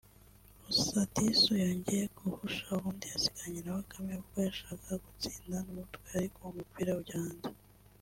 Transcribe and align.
Lusadisu 0.63 1.49
yongeye 1.63 2.05
guhusha 2.17 2.63
ubundi 2.77 3.05
asigaranye 3.15 3.59
na 3.65 3.75
Bakame 3.77 4.11
ubwo 4.19 4.37
yashakaga 4.47 4.95
gutsinda 5.05 5.55
n’umutwe 5.63 6.05
ariko 6.17 6.39
umupira 6.51 6.91
ujya 6.99 7.17
hanze 7.23 7.49